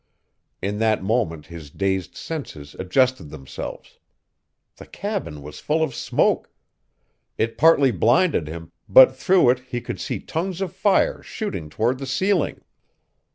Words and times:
In 0.63 0.79
that 0.79 1.03
moment 1.03 1.45
his 1.45 1.69
dazed 1.69 2.15
senses 2.15 2.75
adjusted 2.79 3.25
themselves. 3.29 3.99
The 4.77 4.87
cabin 4.87 5.43
was 5.43 5.59
full 5.59 5.83
of 5.83 5.93
smoke. 5.93 6.49
It 7.37 7.55
partly 7.55 7.91
blinded 7.91 8.47
him, 8.47 8.71
but 8.89 9.15
through 9.15 9.51
it 9.51 9.59
he 9.67 9.79
could 9.79 10.01
see 10.01 10.19
tongues 10.19 10.59
of 10.59 10.75
fire 10.75 11.21
shooting 11.21 11.69
toward 11.69 11.99
the 11.99 12.07
ceiling. 12.07 12.61